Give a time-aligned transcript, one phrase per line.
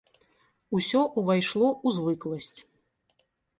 [0.77, 2.59] Усё ўвайшло ў звыкласць.